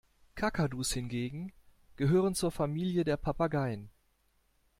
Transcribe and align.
Kakadus 0.33 0.93
hingegen 0.95 1.51
gehören 1.95 2.33
zur 2.33 2.49
Familie 2.49 3.03
der 3.03 3.17
Papageien. 3.17 3.91